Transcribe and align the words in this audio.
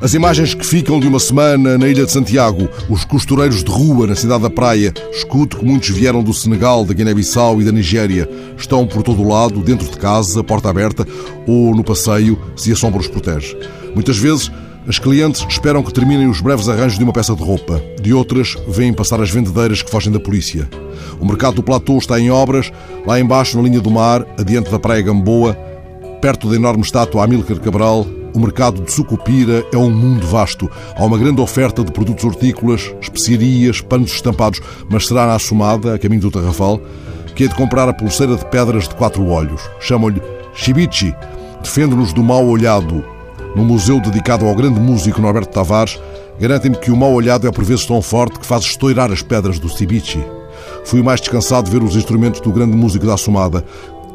As 0.00 0.14
imagens 0.14 0.54
que 0.54 0.64
ficam 0.64 0.98
de 0.98 1.06
uma 1.06 1.20
semana 1.20 1.76
na 1.76 1.86
Ilha 1.86 2.06
de 2.06 2.10
Santiago, 2.10 2.66
os 2.88 3.04
costureiros 3.04 3.62
de 3.62 3.70
rua 3.70 4.06
na 4.06 4.14
cidade 4.14 4.42
da 4.42 4.48
Praia, 4.48 4.94
escuto 5.12 5.58
que 5.58 5.64
muitos 5.66 5.90
vieram 5.90 6.22
do 6.22 6.32
Senegal, 6.32 6.82
da 6.84 6.94
Guiné-Bissau 6.94 7.60
e 7.60 7.64
da 7.66 7.70
Nigéria, 7.70 8.26
estão 8.56 8.86
por 8.86 9.02
todo 9.02 9.20
o 9.20 9.28
lado, 9.28 9.60
dentro 9.60 9.86
de 9.86 9.98
casa, 9.98 10.42
porta 10.42 10.70
aberta 10.70 11.06
ou 11.46 11.74
no 11.74 11.84
passeio, 11.84 12.38
se 12.56 12.72
a 12.72 12.74
sombra 12.74 13.00
os 13.00 13.06
protege. 13.06 13.54
Muitas 13.94 14.16
vezes, 14.16 14.50
as 14.88 14.98
clientes 14.98 15.44
esperam 15.46 15.82
que 15.82 15.92
terminem 15.92 16.28
os 16.28 16.40
breves 16.40 16.66
arranjos 16.66 16.96
de 16.96 17.04
uma 17.04 17.12
peça 17.12 17.36
de 17.36 17.42
roupa. 17.42 17.82
De 18.00 18.14
outras, 18.14 18.56
vêm 18.66 18.90
passar 18.90 19.20
as 19.20 19.30
vendedeiras 19.30 19.82
que 19.82 19.90
fogem 19.90 20.10
da 20.10 20.18
polícia. 20.18 20.66
O 21.20 21.26
mercado 21.26 21.56
do 21.56 21.62
platô 21.62 21.98
está 21.98 22.18
em 22.18 22.30
obras, 22.30 22.72
lá 23.06 23.20
embaixo 23.20 23.58
na 23.58 23.68
linha 23.68 23.80
do 23.80 23.90
mar, 23.90 24.24
adiante 24.38 24.70
da 24.70 24.78
Praia 24.78 25.02
Gamboa, 25.02 25.54
perto 26.22 26.48
da 26.48 26.56
enorme 26.56 26.82
estátua 26.82 27.22
Amílcar 27.22 27.60
Cabral, 27.60 28.06
o 28.34 28.40
mercado 28.40 28.82
de 28.82 28.90
Sucupira 28.90 29.62
é 29.72 29.76
um 29.76 29.90
mundo 29.90 30.26
vasto. 30.26 30.70
Há 30.96 31.04
uma 31.04 31.18
grande 31.18 31.40
oferta 31.42 31.84
de 31.84 31.92
produtos 31.92 32.24
hortícolas, 32.24 32.90
especiarias, 33.00 33.82
panos 33.82 34.12
estampados, 34.12 34.60
mas 34.88 35.06
será 35.06 35.26
na 35.26 35.34
Assomada, 35.34 35.94
a 35.94 35.98
caminho 35.98 36.22
do 36.22 36.30
Tarrafal, 36.30 36.80
que 37.34 37.44
é 37.44 37.46
de 37.46 37.54
comprar 37.54 37.88
a 37.90 37.92
pulseira 37.92 38.36
de 38.36 38.44
pedras 38.46 38.88
de 38.88 38.94
quatro 38.94 39.26
olhos. 39.26 39.60
Chamam-lhe 39.80 40.22
Chibichi. 40.54 41.14
Defende-nos 41.62 42.14
do 42.14 42.22
mal 42.22 42.46
olhado. 42.46 43.17
No 43.54 43.64
museu 43.64 44.00
dedicado 44.00 44.46
ao 44.46 44.54
grande 44.54 44.78
músico 44.78 45.20
Norberto 45.20 45.52
Tavares, 45.52 46.00
garantem-me 46.38 46.76
que 46.76 46.90
o 46.90 46.96
mal 46.96 47.12
olhado 47.12 47.46
é 47.46 47.50
por 47.50 47.64
vezes 47.64 47.86
tão 47.86 48.00
forte 48.00 48.38
que 48.38 48.46
faz 48.46 48.64
estourar 48.64 49.10
as 49.10 49.22
pedras 49.22 49.58
do 49.58 49.68
Cibici. 49.68 50.24
Fui 50.84 51.02
mais 51.02 51.20
descansado 51.20 51.70
de 51.70 51.76
ver 51.76 51.84
os 51.84 51.96
instrumentos 51.96 52.40
do 52.40 52.52
grande 52.52 52.76
músico 52.76 53.06
da 53.06 53.14
Assomada, 53.14 53.64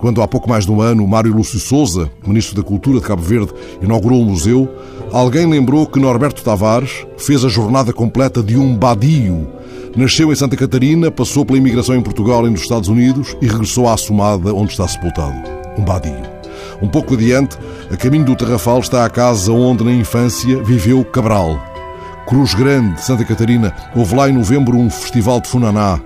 quando 0.03 0.21
há 0.21 0.27
pouco 0.27 0.49
mais 0.49 0.65
de 0.65 0.71
um 0.73 0.81
ano 0.81 1.07
Mário 1.07 1.33
Lúcio 1.33 1.57
Souza, 1.57 2.11
Ministro 2.27 2.61
da 2.61 2.61
Cultura 2.61 2.99
de 2.99 3.05
Cabo 3.05 3.21
Verde, 3.21 3.53
inaugurou 3.81 4.21
o 4.21 4.25
museu, 4.25 4.67
alguém 5.13 5.45
lembrou 5.45 5.87
que 5.87 5.97
Norberto 5.97 6.43
Tavares 6.43 7.07
fez 7.17 7.45
a 7.45 7.47
jornada 7.47 7.93
completa 7.93 8.43
de 8.43 8.57
um 8.57 8.75
badio. 8.75 9.47
Nasceu 9.95 10.29
em 10.29 10.35
Santa 10.35 10.57
Catarina, 10.57 11.09
passou 11.09 11.45
pela 11.45 11.57
imigração 11.57 11.95
em 11.95 12.01
Portugal 12.01 12.45
e 12.45 12.49
nos 12.49 12.63
Estados 12.63 12.89
Unidos 12.89 13.37
e 13.41 13.47
regressou 13.47 13.87
à 13.87 13.93
Assomada, 13.93 14.53
onde 14.53 14.71
está 14.71 14.85
sepultado. 14.85 15.41
Um 15.77 15.85
badio. 15.85 16.32
Um 16.83 16.89
pouco 16.89 17.13
adiante, 17.13 17.57
a 17.89 17.95
caminho 17.95 18.25
do 18.25 18.35
Terrafal, 18.35 18.79
está 18.79 19.05
a 19.05 19.09
casa 19.09 19.53
onde, 19.53 19.83
na 19.85 19.91
infância, 19.93 20.61
viveu 20.61 21.03
Cabral. 21.05 21.57
Cruz 22.27 22.53
Grande, 22.53 23.01
Santa 23.01 23.23
Catarina, 23.23 23.73
houve 23.95 24.13
lá 24.13 24.29
em 24.29 24.33
novembro 24.33 24.77
um 24.77 24.89
festival 24.89 25.39
de 25.39 25.47
Funaná, 25.47 25.99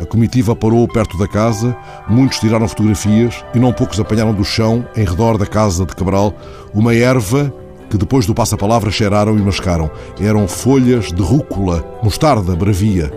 a 0.00 0.04
comitiva 0.04 0.54
parou 0.54 0.86
perto 0.86 1.16
da 1.16 1.26
casa, 1.26 1.74
muitos 2.08 2.38
tiraram 2.38 2.68
fotografias 2.68 3.42
e 3.54 3.58
não 3.58 3.72
poucos 3.72 3.98
apanharam 3.98 4.34
do 4.34 4.44
chão, 4.44 4.84
em 4.94 5.04
redor 5.04 5.38
da 5.38 5.46
casa 5.46 5.86
de 5.86 5.94
Cabral, 5.94 6.34
uma 6.74 6.94
erva 6.94 7.52
que 7.88 7.96
depois 7.96 8.26
do 8.26 8.34
passa-palavra 8.34 8.90
cheiraram 8.90 9.38
e 9.38 9.40
mascaram. 9.40 9.90
Eram 10.20 10.46
folhas 10.46 11.12
de 11.12 11.22
rúcula, 11.22 11.84
mostarda, 12.02 12.54
bravia. 12.54 13.10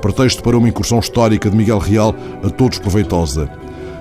Pretexto 0.00 0.42
para 0.42 0.56
uma 0.56 0.68
incursão 0.68 1.00
histórica 1.00 1.50
de 1.50 1.56
Miguel 1.56 1.78
Real, 1.78 2.14
a 2.42 2.48
todos 2.48 2.78
proveitosa. 2.78 3.50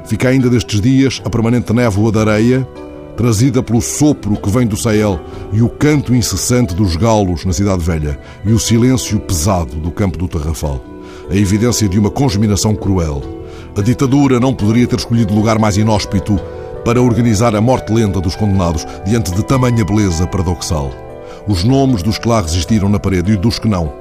Fica 0.05 0.29
ainda 0.29 0.49
destes 0.49 0.81
dias 0.81 1.21
a 1.23 1.29
permanente 1.29 1.73
névoa 1.73 2.11
da 2.11 2.21
areia, 2.21 2.67
trazida 3.15 3.61
pelo 3.61 3.81
sopro 3.81 4.35
que 4.35 4.49
vem 4.49 4.65
do 4.65 4.77
Sael 4.77 5.19
e 5.53 5.61
o 5.61 5.69
canto 5.69 6.15
incessante 6.15 6.73
dos 6.73 6.95
galos 6.95 7.45
na 7.45 7.53
Cidade 7.53 7.83
Velha 7.83 8.19
e 8.45 8.51
o 8.51 8.59
silêncio 8.59 9.19
pesado 9.19 9.75
do 9.75 9.91
campo 9.91 10.17
do 10.17 10.27
Tarrafal 10.27 10.81
a 11.31 11.35
evidência 11.35 11.87
de 11.87 11.97
uma 11.97 12.09
congeminação 12.09 12.75
cruel. 12.75 13.21
A 13.77 13.81
ditadura 13.81 14.37
não 14.37 14.53
poderia 14.53 14.85
ter 14.85 14.97
escolhido 14.97 15.33
lugar 15.33 15.57
mais 15.57 15.77
inóspito 15.77 16.37
para 16.83 17.01
organizar 17.01 17.55
a 17.55 17.61
morte 17.61 17.93
lenta 17.93 18.19
dos 18.19 18.35
condenados 18.35 18.85
diante 19.05 19.31
de 19.31 19.41
tamanha 19.43 19.85
beleza 19.85 20.27
paradoxal. 20.27 20.91
Os 21.47 21.63
nomes 21.63 22.03
dos 22.03 22.17
que 22.17 22.27
lá 22.27 22.41
resistiram 22.41 22.89
na 22.89 22.99
parede 22.99 23.31
e 23.31 23.37
dos 23.37 23.57
que 23.57 23.67
não. 23.67 23.93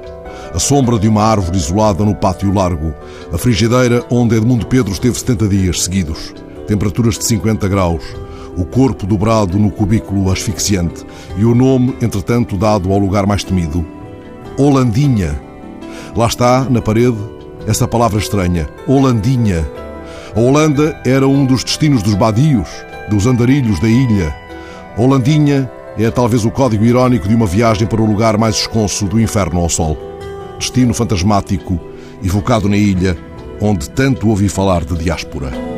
A 0.53 0.59
sombra 0.59 0.99
de 0.99 1.07
uma 1.07 1.23
árvore 1.23 1.57
isolada 1.57 2.03
no 2.03 2.15
pátio 2.15 2.53
largo. 2.53 2.93
A 3.31 3.37
frigideira 3.37 4.03
onde 4.09 4.35
Edmundo 4.35 4.65
Pedro 4.65 4.91
esteve 4.91 5.17
70 5.17 5.47
dias 5.47 5.83
seguidos. 5.83 6.33
Temperaturas 6.67 7.17
de 7.17 7.25
50 7.25 7.67
graus. 7.67 8.03
O 8.57 8.65
corpo 8.65 9.07
dobrado 9.07 9.57
no 9.57 9.71
cubículo 9.71 10.31
asfixiante. 10.31 11.05
E 11.37 11.45
o 11.45 11.55
nome, 11.55 11.95
entretanto, 12.01 12.57
dado 12.57 12.91
ao 12.91 12.99
lugar 12.99 13.25
mais 13.25 13.43
temido. 13.43 13.85
Holandinha 14.57 15.51
Lá 16.15 16.27
está, 16.27 16.67
na 16.69 16.81
parede, 16.81 17.17
essa 17.65 17.87
palavra 17.87 18.19
estranha, 18.19 18.67
Holandinha. 18.85 19.65
A 20.35 20.39
Holanda 20.39 20.99
era 21.05 21.25
um 21.25 21.45
dos 21.45 21.63
destinos 21.63 22.03
dos 22.03 22.15
badios, 22.15 22.67
dos 23.09 23.25
andarilhos 23.25 23.79
da 23.79 23.87
ilha. 23.87 24.35
Holandinha 24.97 25.71
é 25.97 26.11
talvez 26.11 26.43
o 26.43 26.51
código 26.51 26.83
irónico 26.83 27.29
de 27.29 27.35
uma 27.35 27.45
viagem 27.45 27.87
para 27.87 28.01
o 28.01 28.05
lugar 28.05 28.37
mais 28.37 28.55
esconso 28.55 29.05
do 29.05 29.21
inferno 29.21 29.61
ao 29.61 29.69
sol. 29.69 30.10
Destino 30.61 30.93
fantasmático, 30.93 31.79
evocado 32.23 32.69
na 32.69 32.77
ilha, 32.77 33.17
onde 33.59 33.89
tanto 33.89 34.29
ouvi 34.29 34.47
falar 34.47 34.85
de 34.85 34.95
diáspora. 34.95 35.70